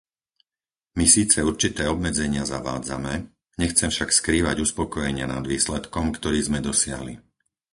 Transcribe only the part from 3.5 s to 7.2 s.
nechcem však skrývať uspokojenie nad výsledkom, ktorý sme dosiahli.